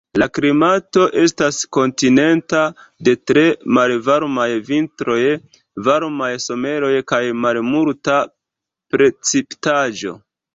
La 0.19 0.25
klimato 0.35 1.01
estas 1.23 1.57
kontinenta 1.77 2.61
de 3.09 3.13
tre 3.31 3.43
malvarmaj 3.79 4.47
vintroj, 4.71 5.19
varmaj 5.89 6.31
someroj 6.47 6.91
kaj 7.13 7.21
malmulta 7.45 8.17
precipitaĵo. 8.97 10.17